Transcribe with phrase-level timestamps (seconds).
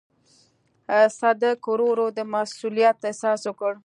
[1.19, 3.73] صدک ورو ورو د مسووليت احساس وکړ.